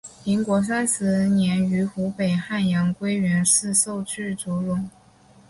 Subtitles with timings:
[0.23, 4.81] 民国三十年于湖北汉阳归元寺受具足戒。